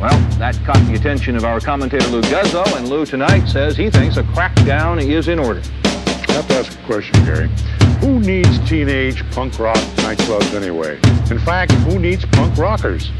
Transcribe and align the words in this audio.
Well, 0.00 0.18
that 0.38 0.58
caught 0.64 0.82
the 0.86 0.94
attention 0.94 1.36
of 1.36 1.44
our 1.44 1.60
commentator 1.60 2.06
Lou 2.06 2.22
Guzzo, 2.22 2.64
and 2.78 2.88
Lou 2.88 3.04
tonight 3.04 3.44
says 3.44 3.76
he 3.76 3.90
thinks 3.90 4.16
a 4.16 4.22
crackdown 4.22 4.98
is 4.98 5.28
in 5.28 5.38
order. 5.38 5.60
I 5.84 6.32
have 6.32 6.48
to 6.48 6.54
ask 6.54 6.72
a 6.72 6.82
question, 6.86 7.22
Gary. 7.26 7.50
Who 8.00 8.18
needs 8.18 8.58
teenage 8.66 9.22
punk 9.32 9.58
rock 9.58 9.76
nightclubs 9.96 10.54
anyway? 10.54 10.98
In 11.30 11.38
fact, 11.38 11.72
who 11.72 11.98
needs 11.98 12.24
punk 12.24 12.56
rockers? 12.56 13.12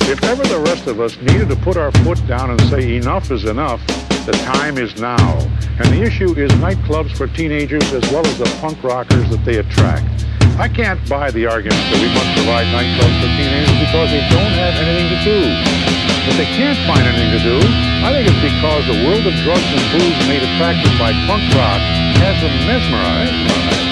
If 0.00 0.24
ever 0.24 0.42
the 0.42 0.58
rest 0.58 0.88
of 0.88 0.98
us 1.00 1.16
needed 1.18 1.50
to 1.50 1.56
put 1.56 1.76
our 1.76 1.92
foot 2.02 2.26
down 2.26 2.50
and 2.50 2.60
say 2.62 2.96
enough 2.96 3.30
is 3.30 3.44
enough, 3.44 3.80
the 4.26 4.32
time 4.44 4.76
is 4.76 5.00
now. 5.00 5.38
And 5.78 5.86
the 5.94 6.02
issue 6.02 6.34
is 6.34 6.50
nightclubs 6.54 7.16
for 7.16 7.28
teenagers 7.28 7.92
as 7.92 8.02
well 8.10 8.26
as 8.26 8.38
the 8.38 8.58
punk 8.60 8.82
rockers 8.82 9.30
that 9.30 9.44
they 9.44 9.58
attract. 9.58 10.26
I 10.58 10.68
can't 10.68 10.98
buy 11.08 11.30
the 11.30 11.46
argument 11.46 11.80
that 11.90 12.02
we 12.02 12.08
must 12.12 12.30
provide 12.34 12.66
nightclubs 12.74 13.20
for 13.22 13.30
teenagers 13.38 13.78
because 13.86 14.10
they 14.10 14.20
don't 14.30 14.54
have 14.58 14.74
anything 14.82 15.18
to 15.18 15.24
do. 15.24 15.63
If 16.26 16.38
they 16.38 16.46
can't 16.56 16.78
find 16.88 17.04
anything 17.06 17.30
to 17.36 17.42
do, 17.44 17.58
I 18.00 18.08
think 18.12 18.24
it's 18.28 18.40
because 18.40 18.86
the 18.86 19.04
world 19.04 19.26
of 19.26 19.34
drugs 19.44 19.68
and 19.68 19.84
booze 19.92 20.28
made 20.28 20.42
attractive 20.42 20.92
by 20.98 21.12
punk 21.28 21.44
rock 21.54 21.80
has 22.24 22.40
them 22.40 22.54
mesmerized. 22.66 23.83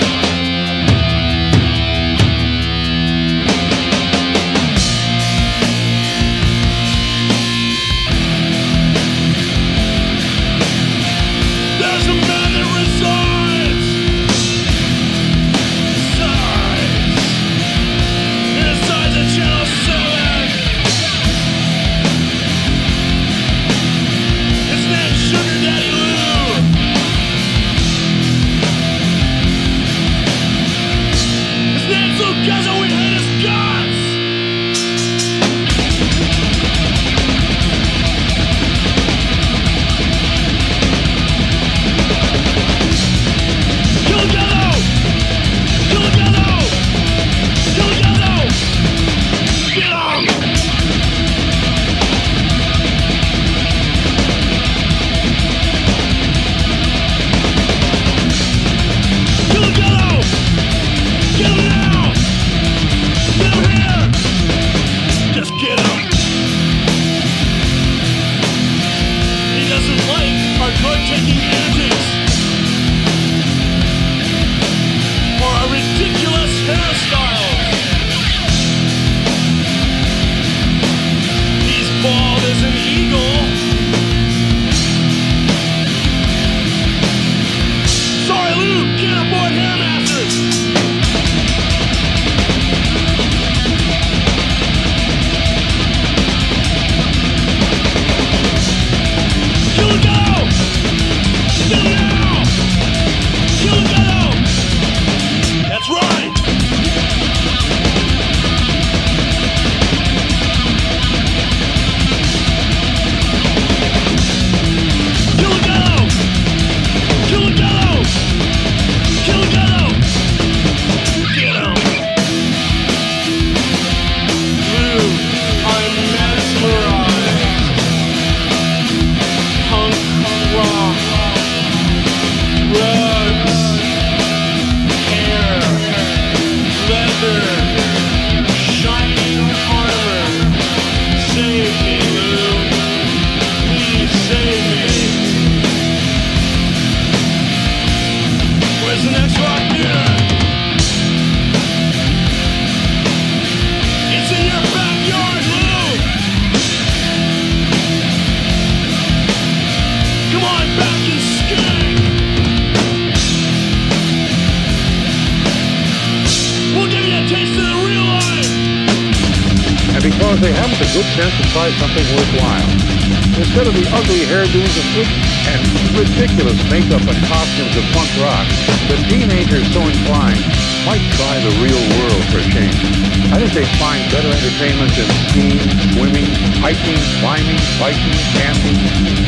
They 183.54 183.66
find 183.76 184.00
better 184.10 184.28
entertainment 184.28 184.90
than 184.96 185.08
skiing, 185.28 185.60
swimming, 185.92 186.24
hiking, 186.64 186.96
climbing, 187.20 187.60
biking, 187.78 188.16
camping, 188.32 188.80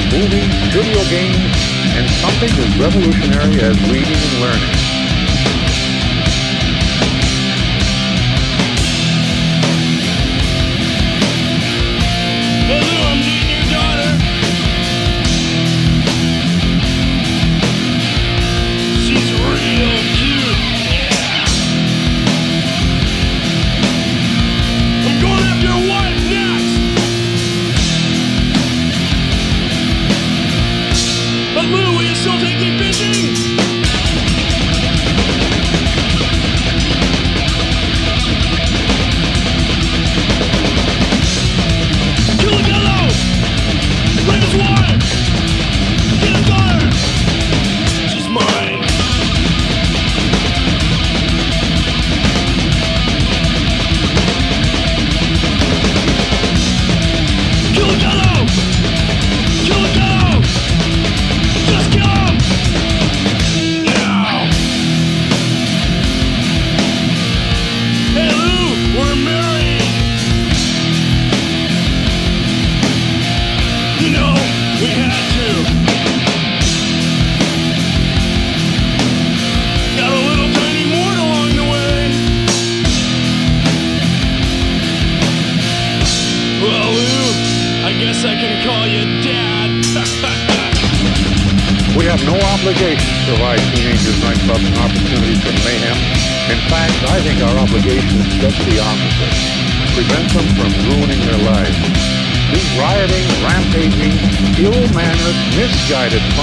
movies, 0.08 0.48
video 0.72 1.02
games, 1.12 1.52
and 1.92 2.08
something 2.24 2.48
as 2.48 2.78
revolutionary 2.78 3.60
as 3.60 3.76
reading 3.90 4.16
and 4.16 4.40
learning. 4.40 4.94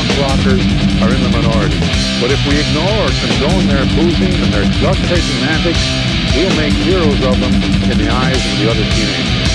punk 0.02 0.18
rockers 0.18 0.66
are 1.06 1.14
in 1.14 1.22
the 1.22 1.30
minority. 1.30 1.78
But 2.18 2.34
if 2.34 2.42
we 2.50 2.58
ignore 2.58 3.06
or 3.06 3.12
condone 3.22 3.70
their 3.70 3.86
boozing 3.94 4.34
and 4.34 4.50
their 4.50 4.66
drug-taking 4.82 5.40
antics, 5.46 5.82
we'll 6.34 6.54
make 6.58 6.74
heroes 6.74 7.22
of 7.22 7.38
them 7.38 7.54
in 7.86 7.98
the 8.02 8.10
eyes 8.10 8.42
of 8.42 8.54
the 8.58 8.66
other 8.66 8.86
teenagers. 8.98 9.54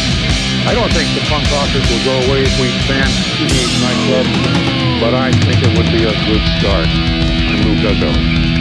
I 0.66 0.74
don't 0.74 0.90
think 0.94 1.10
the 1.18 1.24
punk 1.26 1.46
rockers 1.50 1.82
will 1.90 2.04
go 2.06 2.14
away 2.30 2.46
if 2.46 2.54
we 2.62 2.70
expand 2.70 3.10
teenage 3.38 3.74
nightclubs, 3.82 4.34
but 5.02 5.14
I 5.14 5.30
think 5.46 5.58
it 5.62 5.72
would 5.74 5.90
be 5.90 6.06
a 6.06 6.14
good 6.30 6.44
start. 6.58 6.90
Lou 7.66 8.55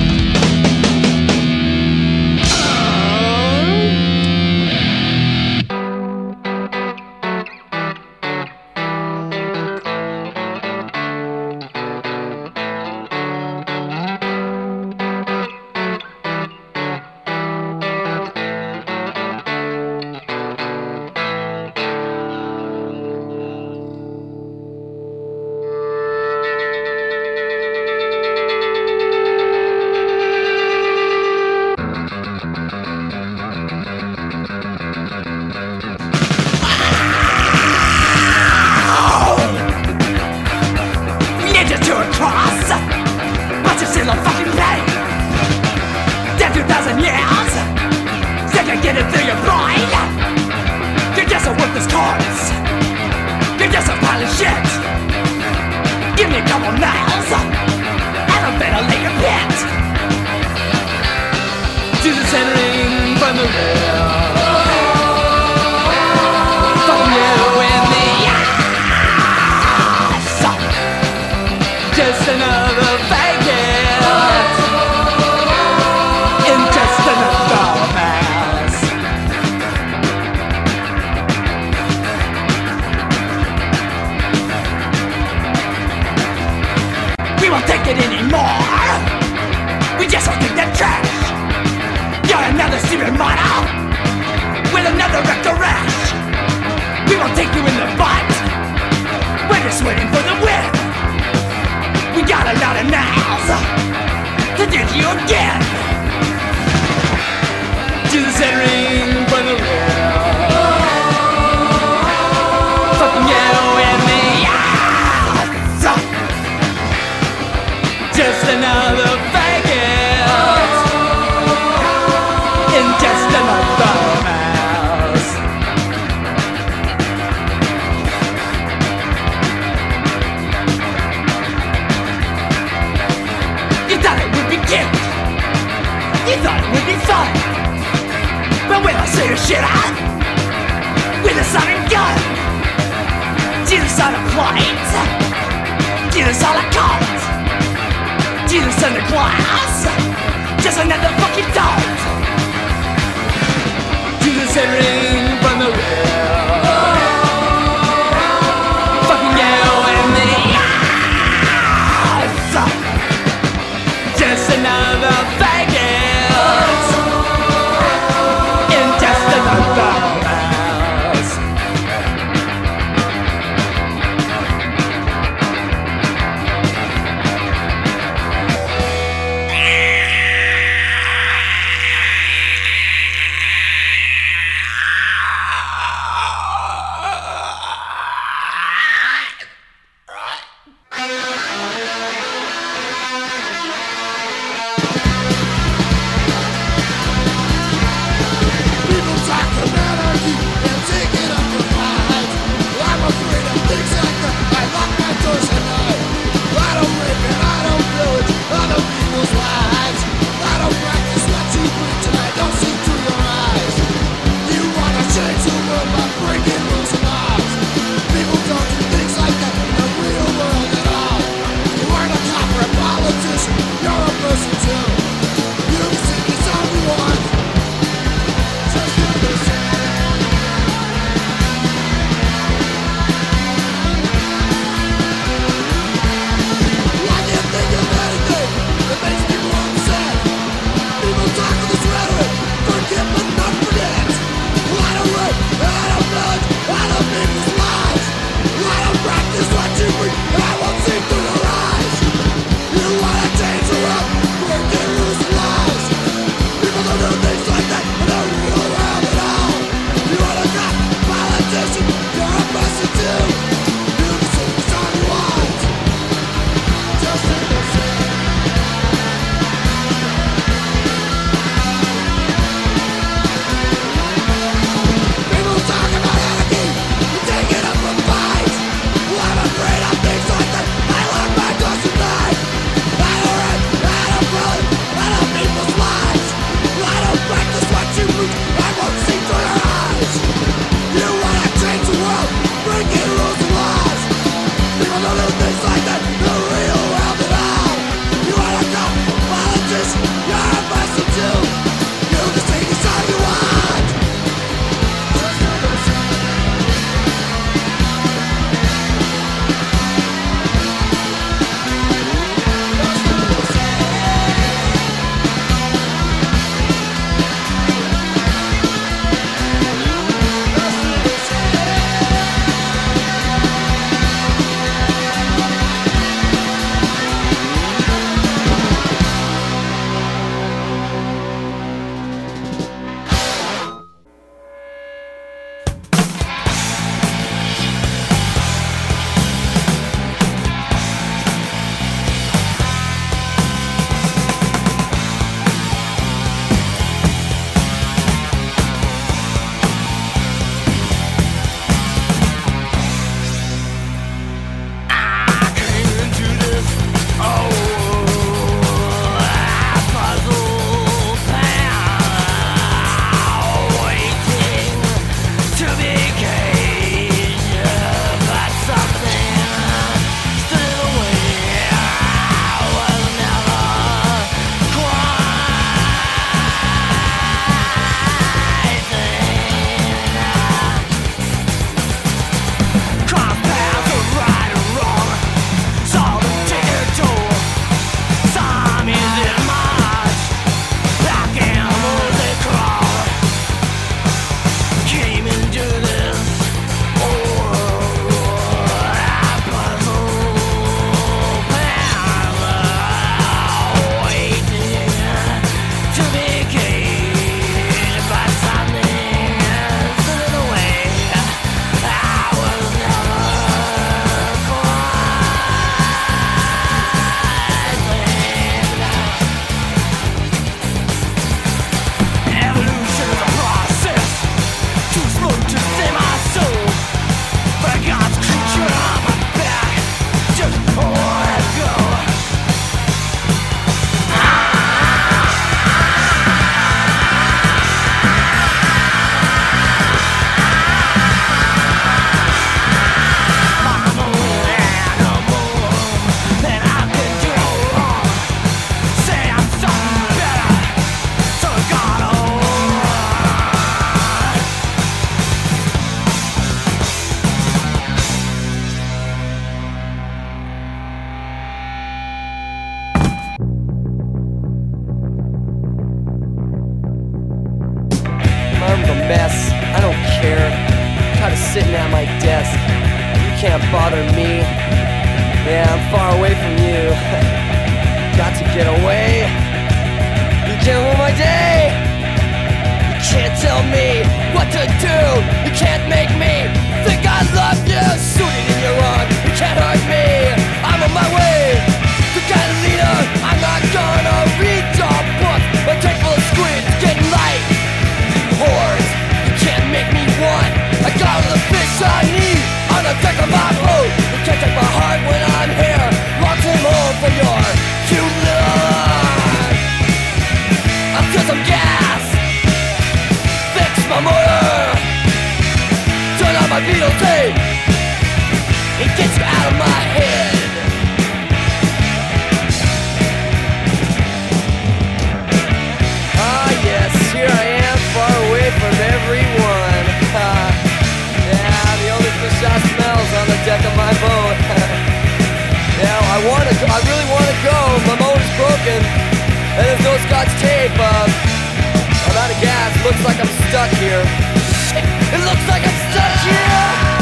it 545.14 545.22
looks 545.26 545.48
like 545.48 545.64
I'm 545.68 545.92
stuck 545.92 546.14
here. 546.24 546.95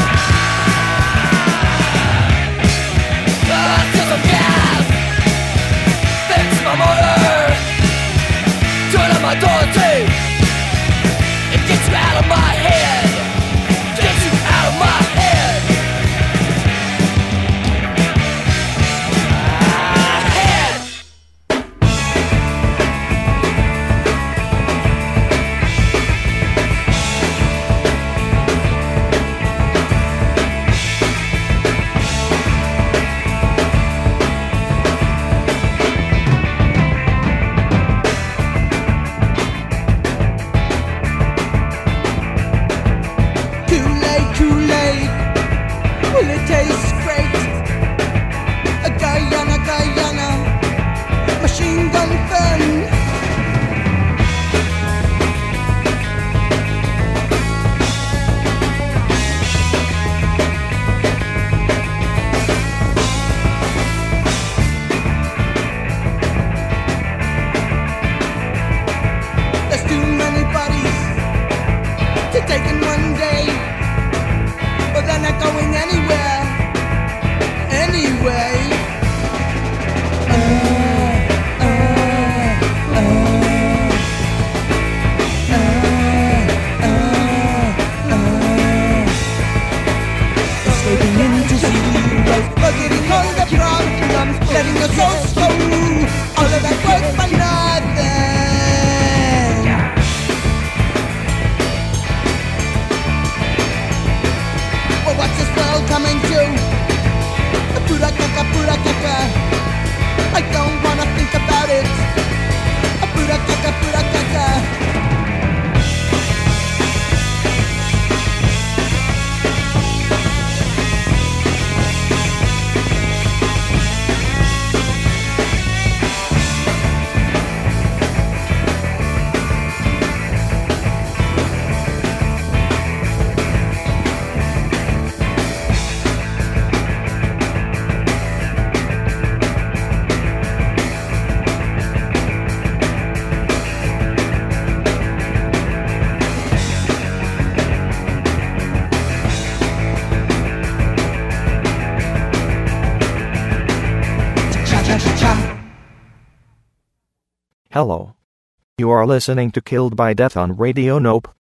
You 158.84 158.90
are 158.90 159.06
listening 159.06 159.50
to 159.52 159.62
Killed 159.62 159.96
by 159.96 160.12
Death 160.12 160.36
on 160.36 160.58
Radio 160.58 160.98
Nope. 160.98 161.34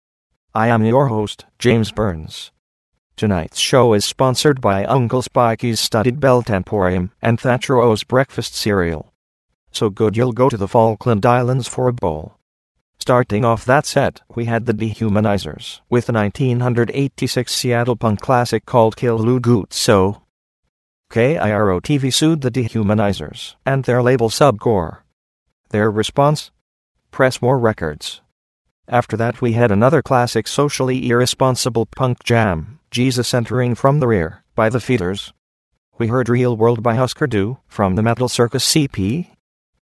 I 0.55 0.69
am 0.69 0.85
your 0.85 1.09
host, 1.09 1.43
James 1.59 1.91
Burns. 1.91 2.53
Tonight's 3.17 3.59
show 3.59 3.91
is 3.91 4.05
sponsored 4.05 4.61
by 4.61 4.85
Uncle 4.85 5.21
Spikey's 5.21 5.81
Studded 5.81 6.21
Belt 6.21 6.49
Emporium 6.49 7.11
and 7.21 7.37
Thatcher 7.37 7.75
O's 7.79 8.05
Breakfast 8.05 8.55
Cereal. 8.55 9.11
Guzzo 9.73 9.93
good 9.93 10.15
you'll 10.15 10.31
go 10.31 10.47
to 10.47 10.55
the 10.55 10.69
Falkland 10.69 11.25
Islands 11.25 11.67
for 11.67 11.89
a 11.89 11.91
bowl. 11.91 12.37
Starting 12.97 13.43
off 13.43 13.65
that 13.65 13.85
set, 13.85 14.21
we 14.33 14.45
had 14.45 14.65
the 14.65 14.73
Dehumanizers 14.73 15.81
with 15.89 16.07
a 16.07 16.13
1986 16.13 17.53
Seattle 17.53 17.97
punk 17.97 18.21
classic 18.21 18.65
called 18.65 18.95
Kill 18.95 19.17
Lou 19.17 19.65
So. 19.69 20.21
KIRO 21.11 21.81
TV 21.81 22.13
sued 22.13 22.39
the 22.39 22.49
Dehumanizers 22.49 23.55
and 23.65 23.83
their 23.83 24.01
label 24.01 24.29
Subcore. 24.29 24.99
Their 25.71 25.91
response? 25.91 26.49
Press 27.13 27.43
more 27.43 27.59
records. 27.59 28.21
After 28.87 29.15
that, 29.17 29.39
we 29.39 29.53
had 29.53 29.69
another 29.69 30.01
classic 30.01 30.47
socially 30.47 31.07
irresponsible 31.07 31.85
punk 31.85 32.23
jam, 32.23 32.79
Jesus 32.89 33.35
Entering 33.35 33.75
from 33.75 33.99
the 33.99 34.07
Rear, 34.07 34.43
by 34.55 34.67
the 34.67 34.79
Feederz. 34.79 35.31
We 35.99 36.07
heard 36.07 36.27
Real 36.27 36.57
World 36.57 36.81
by 36.81 36.95
Husker 36.95 37.27
Du, 37.27 37.59
from 37.67 37.93
the 37.93 38.01
Metal 38.01 38.27
Circus 38.27 38.75
EP. 38.75 38.97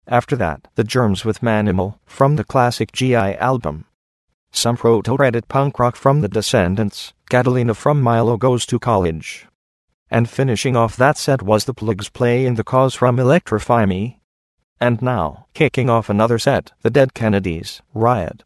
After 0.07 0.37
that, 0.37 0.69
The 0.75 0.85
Germs 0.85 1.25
with 1.25 1.41
Manimal, 1.41 1.99
from 2.05 2.37
the 2.37 2.45
classic 2.45 2.93
GI 2.93 3.15
album. 3.15 3.87
Some 4.53 4.77
proto-Reddit 4.77 5.49
punk 5.49 5.79
rock 5.79 5.97
from 5.97 6.21
The 6.21 6.29
Descendents, 6.29 7.15
Catalina 7.31 7.73
from 7.73 8.03
Milo 8.03 8.37
Goes 8.37 8.67
to 8.67 8.79
College. 8.79 9.47
And 10.11 10.29
finishing 10.29 10.77
off 10.77 10.95
that 10.97 11.17
set 11.17 11.41
was 11.41 11.65
The 11.65 11.73
Plugs 11.73 12.11
playing 12.11 12.57
The 12.57 12.65
Cause 12.65 12.95
from 12.95 13.19
Electrify 13.19 13.87
Me. 13.87 14.21
And 14.85 15.01
now, 15.01 15.47
kicking 15.55 15.89
off 15.89 16.11
another 16.11 16.39
set, 16.39 16.73
The 16.83 16.91
Dead 16.91 17.15
Kennedys, 17.15 17.81
Riot. 17.95 18.45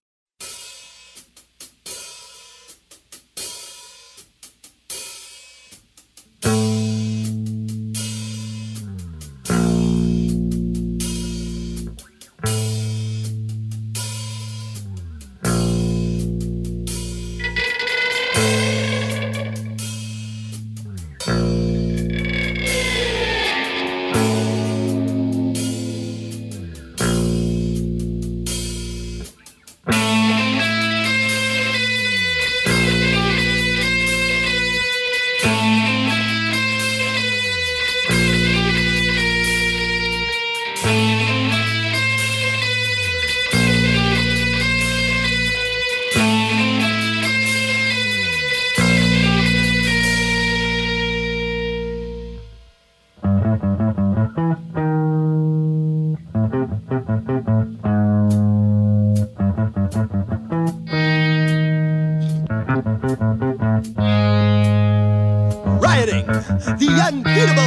The 67.10 67.57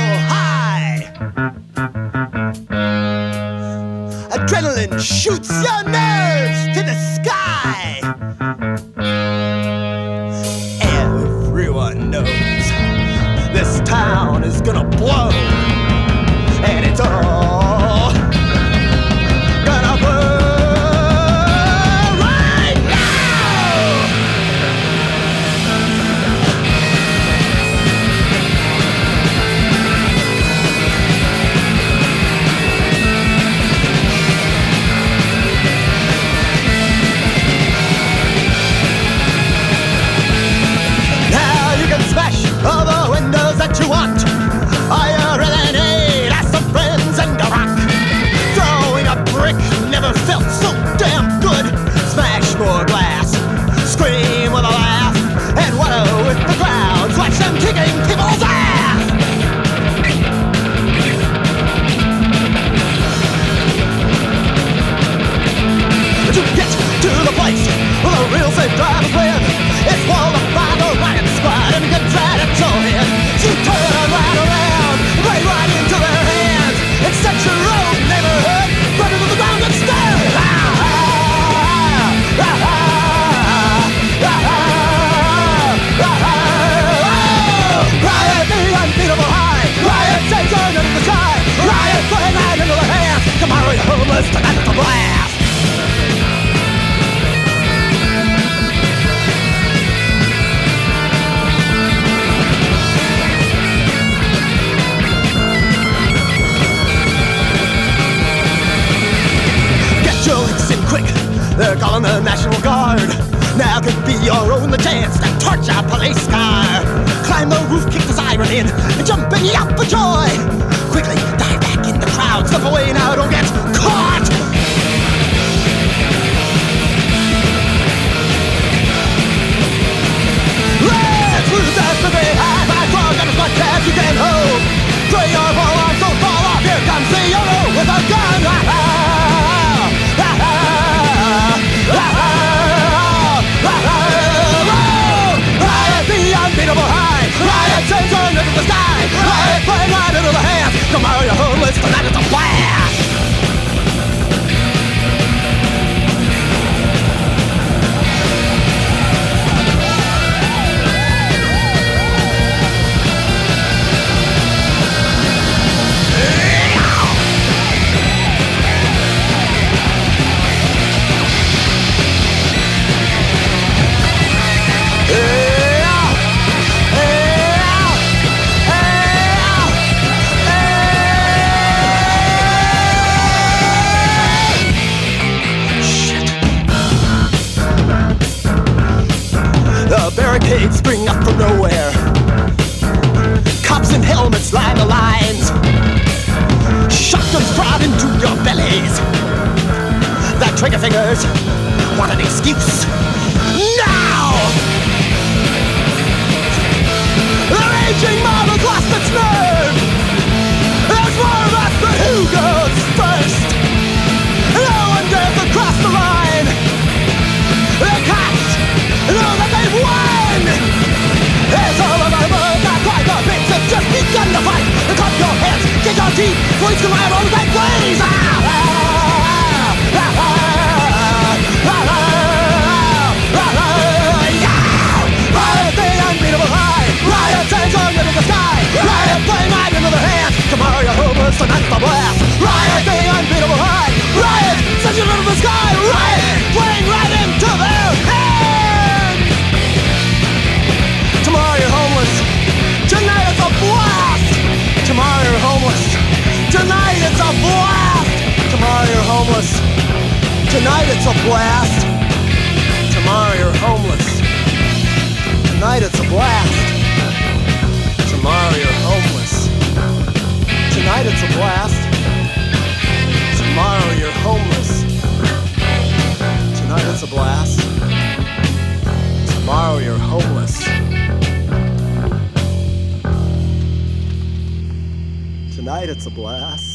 it's 285.92 286.06
a 286.06 286.10
blast. 286.10 286.71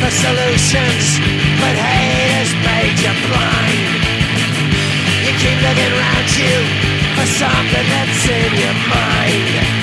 For 0.00 0.10
solutions, 0.10 1.18
but 1.60 1.74
hate 1.76 2.32
has 2.38 2.52
made 2.66 2.98
you 3.04 3.14
blind. 3.26 3.90
You 5.24 5.32
keep 5.42 5.58
looking 5.66 5.92
around 5.92 6.28
you 6.38 6.56
for 7.16 7.26
something 7.26 7.86
that's 7.92 8.22
in 8.28 8.50
your 8.58 8.76
mind, 8.90 9.73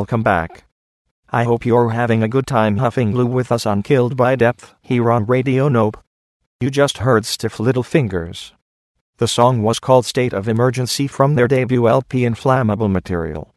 Welcome 0.00 0.22
back. 0.22 0.64
I 1.28 1.44
hope 1.44 1.66
you're 1.66 1.90
having 1.90 2.22
a 2.22 2.34
good 2.36 2.46
time 2.46 2.78
huffing 2.78 3.12
glue 3.12 3.26
with 3.26 3.52
us 3.52 3.66
on 3.66 3.82
Killed 3.82 4.16
by 4.16 4.34
Death 4.34 4.74
here 4.80 5.12
on 5.12 5.26
Radio 5.26 5.68
Nope. 5.68 5.98
You 6.58 6.70
just 6.70 7.04
heard 7.04 7.26
Stiff 7.26 7.60
Little 7.60 7.82
Fingers. 7.82 8.54
The 9.18 9.28
song 9.28 9.62
was 9.62 9.78
called 9.78 10.06
State 10.06 10.32
of 10.32 10.48
Emergency 10.48 11.06
from 11.06 11.34
their 11.34 11.46
debut 11.46 11.86
LP 11.86 12.24
Inflammable 12.24 12.88
Material. 12.88 13.54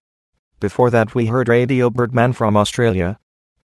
Before 0.59 0.89
that, 0.89 1.15
we 1.15 1.27
heard 1.27 1.47
Radio 1.47 1.89
Birdman 1.89 2.33
from 2.33 2.57
Australia. 2.57 3.17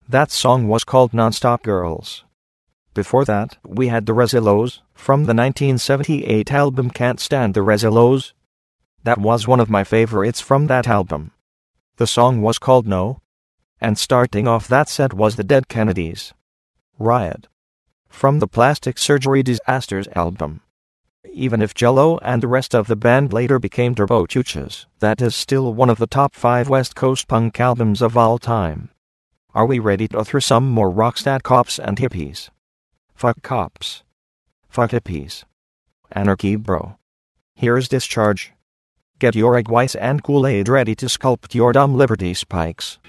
That 0.08 0.30
song 0.30 0.68
was 0.68 0.84
called 0.84 1.12
Nonstop 1.12 1.64
Girls. 1.64 2.24
Before 2.94 3.26
that, 3.26 3.58
we 3.66 3.88
had 3.88 4.06
the 4.06 4.14
Rezillos 4.14 4.82
from 4.94 5.22
the 5.22 5.34
1978 5.34 6.52
album 6.52 6.92
Can't 6.92 7.20
Stand 7.20 7.56
the 7.56 7.62
Rezillos. 7.62 8.34
That 9.06 9.18
was 9.18 9.48
one 9.48 9.60
of 9.60 9.72
my 9.72 9.84
favorites 9.84 10.40
from 10.40 10.68
that 10.68 10.88
album. 10.88 11.32
The 12.00 12.08
song 12.08 12.42
was 12.42 12.60
called 12.60 12.88
No. 12.88 13.20
And 13.82 13.98
starting 13.98 14.48
off 14.48 14.70
that 14.70 14.88
set 14.88 15.14
was 15.14 15.36
the 15.36 15.44
Dead 15.44 15.68
Kennedys. 15.68 16.34
Riot. 16.98 17.48
From 18.08 18.40
the 18.40 18.48
Plastic 18.48 18.98
Surgery 18.98 19.44
Disasters 19.44 20.08
album. 20.16 20.62
Even 21.30 21.62
if 21.62 21.74
Jello 21.74 22.18
and 22.20 22.42
the 22.42 22.48
rest 22.48 22.74
of 22.74 22.88
the 22.88 22.96
band 22.96 23.34
later 23.34 23.60
became 23.60 23.96
Turbo 23.96 24.26
Chuchas, 24.28 24.86
that 25.00 25.22
is 25.22 25.36
still 25.36 25.74
one 25.74 25.90
of 25.90 25.98
the 25.98 26.08
top 26.08 26.36
five 26.36 26.70
West 26.70 26.96
Coast 26.96 27.28
punk 27.28 27.60
albums 27.60 28.02
of 28.02 28.16
all 28.16 28.40
time. 28.40 28.92
Are 29.54 29.66
we 29.66 29.78
ready 29.78 30.08
to 30.08 30.24
throw 30.24 30.40
some 30.40 30.70
more 30.70 30.90
rockstat 30.90 31.44
cops 31.44 31.78
and 31.78 31.98
hippies? 31.98 32.50
Fuck 33.14 33.42
cops. 33.42 34.04
Fuck 34.70 34.92
hippies. 34.92 35.44
Anarchy, 36.14 36.56
bro. 36.56 36.98
Here's 37.56 37.90
discharge. 37.90 38.54
Get 39.20 39.36
your 39.36 39.58
egg 39.58 39.68
whites 39.68 39.96
and 39.96 40.24
Kool 40.24 40.48
Aid 40.48 40.70
ready 40.70 40.96
to 40.96 41.08
sculpt 41.08 41.54
your 41.54 41.74
dumb 41.74 41.94
liberty 41.94 42.34
spikes. 42.34 43.00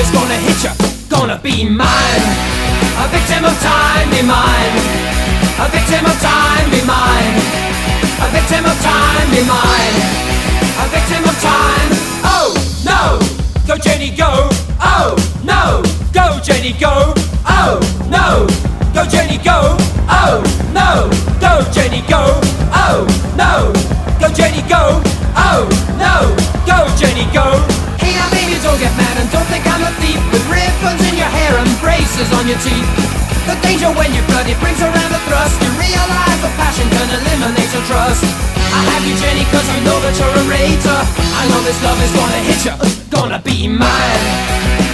Is 0.00 0.10
gonna 0.10 0.34
hit 0.34 0.64
you, 0.64 0.72
gonna 1.10 1.38
be 1.42 1.68
mine. 1.68 2.24
A 3.02 3.06
victim 3.12 3.44
of 3.44 3.56
time, 3.60 4.08
be 4.08 4.22
mine. 4.22 4.74
A 5.60 5.68
victim 5.68 6.04
of 6.06 6.16
time, 6.20 6.66
be 6.72 6.80
mine. 6.88 7.36
A 8.24 8.28
victim 8.32 8.64
of 8.64 8.76
time, 8.80 9.28
be 9.30 9.42
mine. 9.44 9.96
A 10.80 10.86
victim 10.88 11.22
of 11.28 11.36
time. 11.40 11.90
Oh 12.24 12.50
no! 12.84 13.20
Go 13.66 13.76
Jenny 13.76 14.10
go! 14.16 14.48
Oh 14.80 15.16
no! 15.44 15.82
Go 16.14 16.40
Jenny 16.42 16.72
go! 16.72 17.12
Oh 17.44 17.76
no! 18.08 18.46
Go 18.94 19.04
Jenny 19.08 19.36
go! 19.38 19.76
Oh 20.08 20.40
no! 20.72 21.10
Go 21.40 21.70
Jenny 21.72 22.00
go! 22.08 22.39
Braces 32.20 32.36
on 32.36 32.46
your 32.46 32.60
teeth. 32.60 32.88
The 33.48 33.56
danger 33.64 33.88
when 33.96 34.12
you 34.12 34.20
blood 34.28 34.44
it 34.44 34.58
brings 34.60 34.80
around 34.80 35.10
the 35.10 35.20
thrust. 35.24 35.56
You 35.62 35.70
realize 35.80 36.40
the 36.44 36.52
passion 36.60 36.84
can 36.92 37.08
eliminate 37.08 37.72
your 37.72 37.84
trust. 37.88 38.24
I 38.60 38.80
have 38.92 39.04
you 39.08 39.16
Jenny 39.16 39.44
cause 39.48 39.64
I 39.64 39.80
know 39.80 39.96
that 40.04 40.14
you're 40.20 40.28
a 40.28 40.44
raider. 40.44 41.00
I 41.16 41.42
know 41.48 41.60
this 41.64 41.80
love 41.80 41.96
is 42.04 42.12
gonna 42.12 42.40
hit 42.44 42.60
you 42.68 42.76
Gonna 43.08 43.40
be 43.40 43.68
mine. 43.68 44.24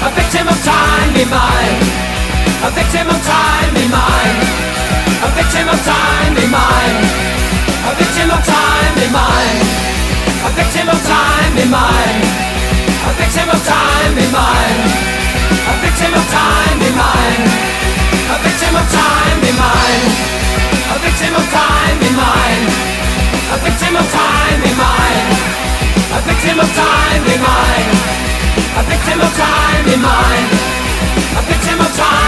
A 0.07 0.11
victim 0.15 0.47
of 0.47 0.59
time, 0.63 1.11
be 1.19 1.27
mine. 1.27 1.83
A 2.63 2.71
victim 2.71 3.11
of 3.11 3.19
time, 3.19 3.71
be 3.75 3.85
mine. 3.91 4.39
A 5.27 5.29
victim 5.35 5.67
of 5.67 5.81
time, 5.83 6.33
be 6.39 6.47
mine. 6.47 6.99
A 7.87 7.93
victim 7.99 8.31
of 8.31 8.43
time, 8.47 8.93
be 8.95 9.07
mine. 9.11 9.59
A 10.47 10.51
victim 10.55 10.87
of 10.95 11.01
time, 11.03 11.51
be 11.59 11.67
mine. 11.67 12.19
A 13.03 13.11
victim 13.19 13.49
of 13.51 13.61
time, 13.67 14.13
be 14.15 14.27
mine. 14.31 15.17
A 15.67 15.75
victim 15.83 16.15
of 16.15 16.25
time, 16.31 16.76
A 16.97 18.37
victim 18.41 18.75
of 18.75 18.87
time, 18.89 19.41
be 19.45 19.53
mine. 19.53 20.05
A 20.89 20.99
victim 21.05 21.35
of 21.37 21.45
time, 21.53 21.99
be 22.01 22.11
mine. 22.17 22.65
A 23.53 23.57
victim 23.61 23.97
of 23.97 24.07
time, 24.11 24.61
be 24.65 24.73
mine. 24.81 25.29
A 26.17 26.21
victim 26.25 26.59
of 26.59 26.71
time, 26.73 27.23
be 27.25 27.37
mine. 27.37 27.91
A 28.77 28.83
victim 28.89 29.21
of 29.21 29.33
time, 29.37 29.85
be 29.85 29.97
mine. 29.97 30.49
A 31.37 31.43
victim 31.45 31.81
of 31.81 31.97
time 31.97 32.26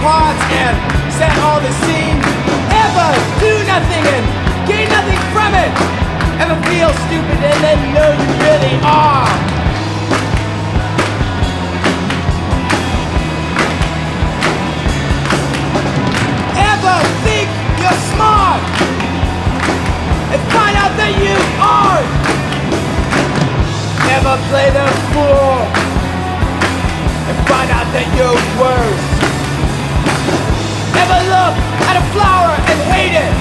parts 0.00 0.40
and 0.56 0.74
set 1.12 1.32
all 1.44 1.60
the 1.60 1.72
scene. 1.84 2.16
Ever 2.72 3.08
do 3.36 3.52
nothing 3.68 4.04
and 4.16 4.24
gain 4.64 4.88
nothing 4.88 5.20
from 5.32 5.52
it. 5.52 5.72
Ever 6.40 6.56
feel 6.72 6.88
stupid 7.04 7.38
and 7.44 7.60
then 7.60 7.78
know 7.92 8.10
you 8.16 8.28
really 8.40 8.76
are. 8.80 9.28
Ever 16.56 16.96
think 17.24 17.48
you're 17.76 18.00
smart 18.16 18.62
and 20.32 20.40
find 20.48 20.74
out 20.80 20.92
that 20.96 21.12
you 21.20 21.36
aren't. 21.60 22.08
Ever 24.16 24.34
play 24.48 24.68
the 24.72 24.88
fool 25.12 25.60
and 27.28 27.36
find 27.48 27.70
out 27.70 27.88
that 27.92 28.06
you're 28.16 28.40
worse. 28.56 29.39
Ever 31.00 31.20
look 31.32 31.54
at 31.88 31.96
a 31.96 32.04
flower 32.12 32.52
and 32.52 32.78
hate 32.92 33.16
it? 33.16 33.32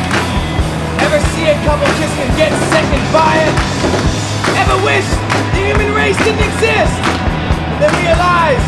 Ever 1.04 1.20
see 1.36 1.46
a 1.52 1.58
couple 1.68 1.88
kiss 2.00 2.14
and 2.24 2.32
get 2.40 2.52
second 2.72 3.04
by 3.12 3.36
it? 3.36 3.56
Ever 4.64 4.78
wish 4.88 5.08
the 5.52 5.62
human 5.68 5.94
race 5.94 6.18
didn't 6.24 6.40
exist? 6.40 6.96
Then 7.84 7.92
realize 8.00 8.64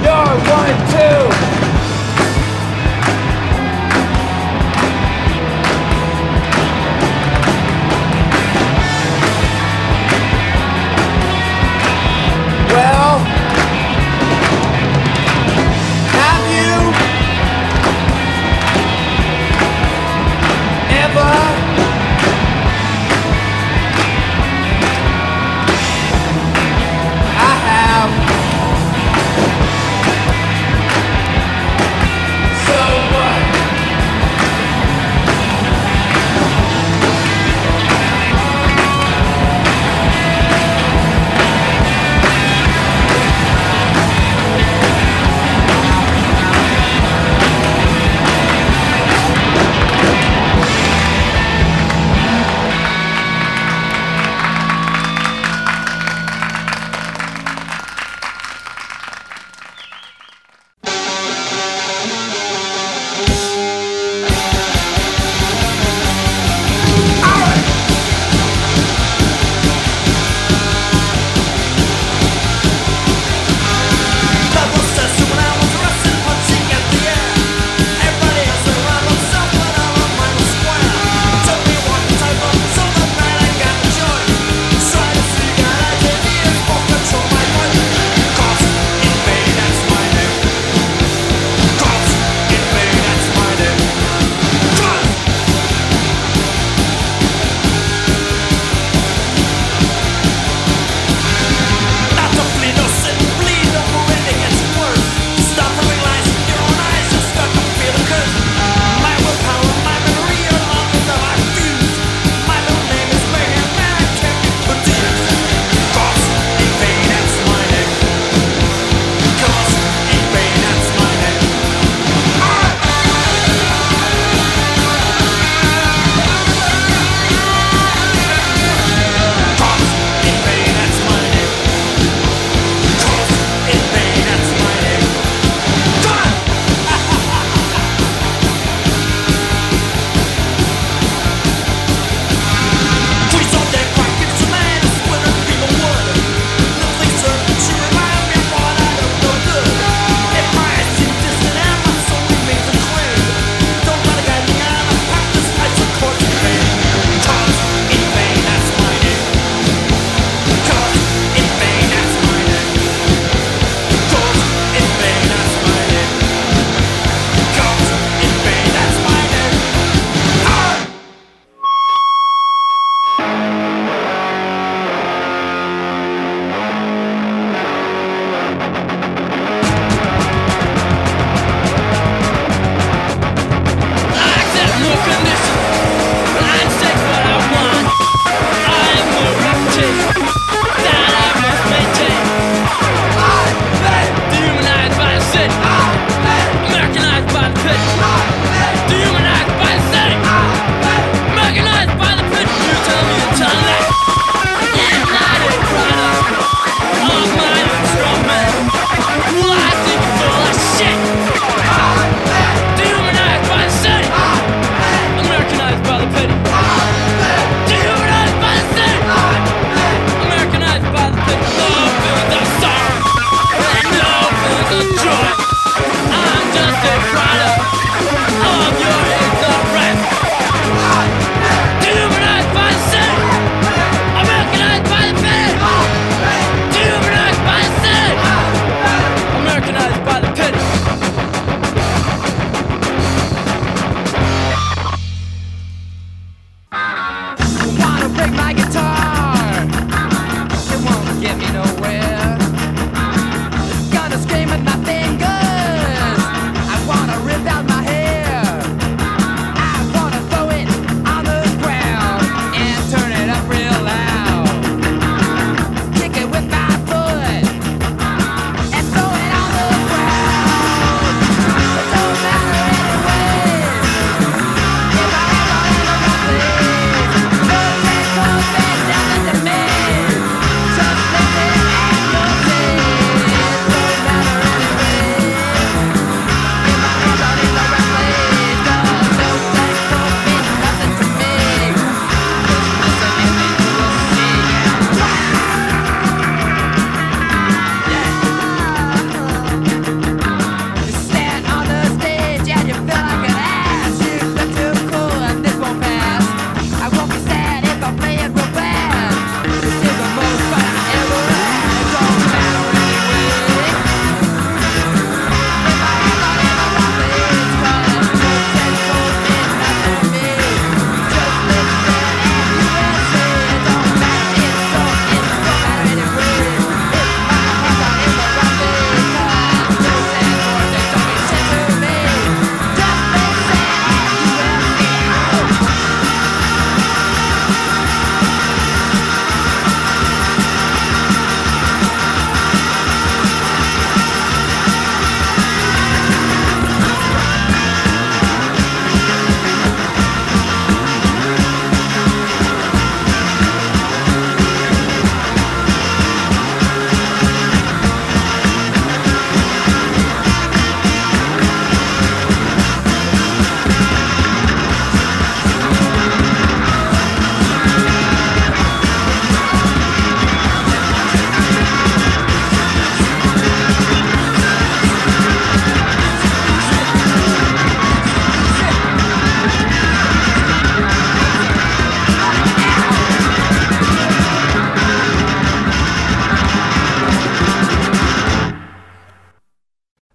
you're 0.00 0.36
one 0.48 0.78
too. 0.88 1.59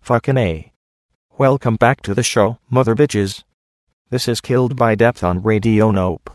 Fucking 0.05 0.37
A. 0.37 0.71
Welcome 1.39 1.77
back 1.77 2.03
to 2.03 2.13
the 2.13 2.21
show, 2.21 2.59
mother 2.69 2.93
bitches. 2.93 3.41
This 4.11 4.27
is 4.27 4.39
Killed 4.39 4.75
by 4.75 4.93
Death 4.93 5.23
on 5.23 5.41
Radio 5.41 5.89
Nope. 5.89 6.29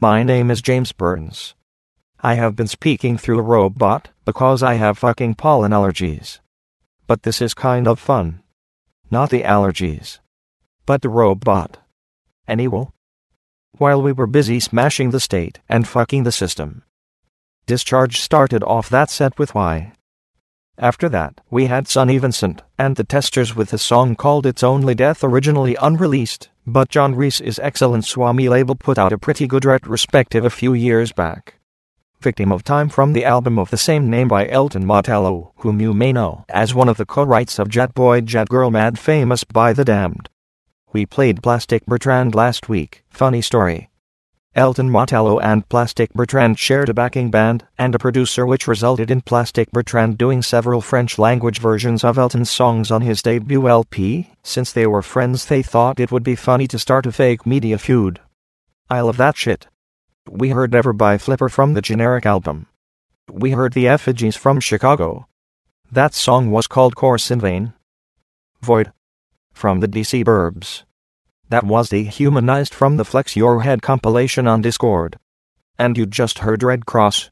My 0.00 0.24
name 0.24 0.50
is 0.50 0.60
James 0.60 0.90
Burns. 0.90 1.54
I 2.18 2.34
have 2.34 2.56
been 2.56 2.66
speaking 2.66 3.16
through 3.16 3.38
a 3.38 3.42
robot 3.42 4.08
because 4.24 4.60
I 4.60 4.74
have 4.74 4.98
fucking 4.98 5.36
pollen 5.36 5.70
allergies. 5.70 6.40
But 7.06 7.22
this 7.22 7.40
is 7.40 7.54
kind 7.54 7.86
of 7.86 8.00
fun. 8.00 8.42
Not 9.08 9.30
the 9.30 9.44
allergies, 9.44 10.18
but 10.84 11.02
the 11.02 11.08
robot. 11.08 11.78
Anyway, 12.48 12.88
while 13.78 14.02
we 14.02 14.10
were 14.10 14.26
busy 14.26 14.58
smashing 14.58 15.10
the 15.10 15.20
state 15.20 15.60
and 15.68 15.86
fucking 15.86 16.24
the 16.24 16.32
system, 16.32 16.82
Discharge 17.66 18.18
started 18.18 18.64
off 18.64 18.88
that 18.88 19.10
set 19.10 19.38
with 19.38 19.54
Why. 19.54 19.92
After 20.78 21.08
that, 21.08 21.40
we 21.50 21.66
had 21.66 21.88
Sonny 21.88 22.18
Vincent 22.18 22.60
and 22.78 22.96
the 22.96 23.04
Testers 23.04 23.56
with 23.56 23.72
a 23.72 23.78
song 23.78 24.14
called 24.14 24.44
It's 24.44 24.62
Only 24.62 24.94
Death, 24.94 25.24
originally 25.24 25.74
unreleased, 25.80 26.50
but 26.66 26.90
John 26.90 27.14
Reis's 27.14 27.58
excellent 27.60 28.04
Swami 28.04 28.50
label 28.50 28.74
put 28.74 28.98
out 28.98 29.12
a 29.12 29.18
pretty 29.18 29.46
good 29.46 29.64
retrospective 29.64 30.44
a 30.44 30.50
few 30.50 30.74
years 30.74 31.12
back. 31.12 31.54
Victim 32.20 32.52
of 32.52 32.62
Time 32.62 32.90
from 32.90 33.14
the 33.14 33.24
album 33.24 33.58
of 33.58 33.70
the 33.70 33.78
same 33.78 34.10
name 34.10 34.28
by 34.28 34.48
Elton 34.48 34.84
Motello, 34.84 35.52
whom 35.58 35.80
you 35.80 35.94
may 35.94 36.12
know 36.12 36.44
as 36.50 36.74
one 36.74 36.90
of 36.90 36.98
the 36.98 37.06
co-writes 37.06 37.58
of 37.58 37.70
Jet 37.70 37.94
Boy 37.94 38.20
Jet 38.20 38.50
Girl 38.50 38.70
Mad 38.70 38.98
Famous 38.98 39.44
by 39.44 39.72
The 39.72 39.84
Damned. 39.84 40.28
We 40.92 41.06
played 41.06 41.42
Plastic 41.42 41.86
Bertrand 41.86 42.34
last 42.34 42.68
week, 42.68 43.02
funny 43.08 43.40
story. 43.40 43.88
Elton 44.56 44.88
Motello 44.88 45.38
and 45.38 45.68
Plastic 45.68 46.14
Bertrand 46.14 46.58
shared 46.58 46.88
a 46.88 46.94
backing 46.94 47.30
band 47.30 47.66
and 47.76 47.94
a 47.94 47.98
producer 47.98 48.46
which 48.46 48.66
resulted 48.66 49.10
in 49.10 49.20
Plastic 49.20 49.70
Bertrand 49.70 50.16
doing 50.16 50.40
several 50.40 50.80
French-language 50.80 51.58
versions 51.58 52.02
of 52.02 52.16
Elton's 52.16 52.50
songs 52.50 52.90
on 52.90 53.02
his 53.02 53.20
debut 53.20 53.68
LP. 53.68 54.30
Since 54.42 54.72
they 54.72 54.86
were 54.86 55.02
friends 55.02 55.44
they 55.44 55.62
thought 55.62 56.00
it 56.00 56.10
would 56.10 56.22
be 56.22 56.34
funny 56.34 56.66
to 56.68 56.78
start 56.78 57.04
a 57.04 57.12
fake 57.12 57.44
media 57.44 57.76
feud. 57.76 58.18
I 58.88 59.02
love 59.02 59.18
that 59.18 59.36
shit. 59.36 59.66
We 60.26 60.48
heard 60.48 60.72
Never 60.72 60.94
by 60.94 61.18
Flipper 61.18 61.50
from 61.50 61.74
the 61.74 61.82
generic 61.82 62.24
album. 62.24 62.66
We 63.30 63.50
heard 63.50 63.74
The 63.74 63.88
Effigies 63.88 64.36
from 64.36 64.60
Chicago. 64.60 65.28
That 65.92 66.14
song 66.14 66.50
was 66.50 66.66
called 66.66 66.96
Course 66.96 67.30
in 67.30 67.40
Vain. 67.40 67.74
Void. 68.62 68.90
From 69.52 69.80
the 69.80 69.88
DC 69.88 70.24
Burbs. 70.24 70.84
That 71.48 71.64
was 71.64 71.90
dehumanized 71.90 72.74
from 72.74 72.96
the 72.96 73.04
Flex 73.04 73.36
Your 73.36 73.62
Head 73.62 73.80
compilation 73.80 74.48
on 74.48 74.62
Dischord. 74.62 75.14
And 75.78 75.96
you 75.96 76.04
just 76.04 76.40
heard 76.40 76.64
Red 76.64 76.86
Cross. 76.86 77.30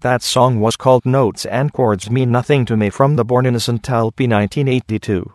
That 0.00 0.22
song 0.22 0.58
was 0.58 0.76
called 0.76 1.06
Notes 1.06 1.46
and 1.46 1.72
Chords 1.72 2.10
Mean 2.10 2.32
Nothing 2.32 2.64
to 2.66 2.76
Me 2.76 2.90
from 2.90 3.16
the 3.16 3.24
Born 3.24 3.46
Innocent 3.46 3.88
LP 3.88 4.26
1982. 4.26 5.32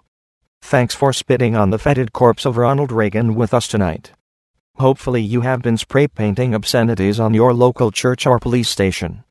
Thanks 0.62 0.94
for 0.94 1.14
spitting 1.14 1.56
on 1.56 1.70
the 1.70 1.80
fetid 1.80 2.12
corpse 2.12 2.46
of 2.46 2.58
Ronald 2.58 2.92
Reagan 2.92 3.36
with 3.36 3.54
us 3.54 3.68
tonight. 3.68 4.12
Hopefully, 4.76 5.22
you 5.22 5.42
have 5.42 5.62
been 5.62 5.78
spray 5.78 6.08
painting 6.08 6.54
obscenities 6.54 7.20
on 7.20 7.34
your 7.34 7.54
local 7.54 7.90
church 7.90 8.28
or 8.28 8.38
police 8.38 8.70
station. 8.70 9.24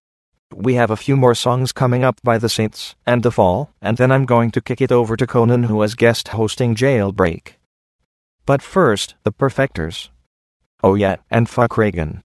We 0.54 0.74
have 0.74 0.90
a 0.90 0.96
few 0.96 1.14
more 1.14 1.34
songs 1.34 1.72
coming 1.72 2.04
up 2.04 2.20
by 2.24 2.38
the 2.38 2.48
Saints 2.48 2.96
and 3.06 3.22
the 3.22 3.30
Fall, 3.30 3.70
and 3.82 3.98
then 3.98 4.10
I'm 4.10 4.24
going 4.24 4.50
to 4.52 4.62
kick 4.62 4.80
it 4.80 4.90
over 4.90 5.14
to 5.14 5.26
Conan, 5.26 5.64
who 5.64 5.82
is 5.82 5.94
guest 5.94 6.28
hosting 6.28 6.74
Jailbreak. 6.74 7.57
But 8.48 8.62
first, 8.62 9.14
the 9.24 9.30
Perfectors. 9.30 10.08
Oh, 10.82 10.94
yeah, 10.94 11.16
and 11.30 11.50
fuck 11.50 11.76
Reagan. 11.76 12.22